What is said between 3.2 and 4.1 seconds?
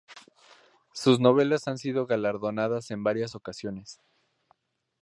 ocasiones.